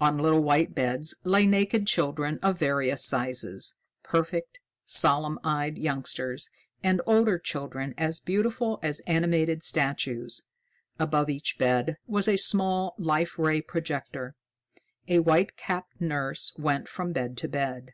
[0.00, 6.48] On little white beds lay naked children of various sizes, perfect, solemn eyed youngsters
[6.82, 10.46] and older children as beautiful as animated statues.
[10.98, 14.34] Above each bed was a small Life Ray projector.
[15.08, 17.92] A white capped nurse went from bed to bed.